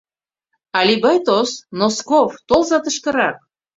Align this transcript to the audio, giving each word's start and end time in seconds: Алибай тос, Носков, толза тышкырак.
Алибай 0.77 1.17
тос, 1.27 1.49
Носков, 1.79 2.29
толза 2.47 2.77
тышкырак. 2.83 3.37